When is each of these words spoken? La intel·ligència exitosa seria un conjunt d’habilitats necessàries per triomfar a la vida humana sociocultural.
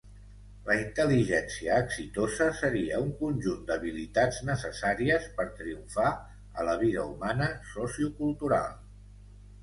La 0.67 0.75
intel·ligència 0.83 1.73
exitosa 1.87 2.45
seria 2.59 3.01
un 3.07 3.11
conjunt 3.19 3.59
d’habilitats 3.67 4.39
necessàries 4.47 5.27
per 5.41 5.45
triomfar 5.59 6.07
a 6.63 6.65
la 6.69 6.75
vida 6.85 7.03
humana 7.11 7.51
sociocultural. 7.73 8.73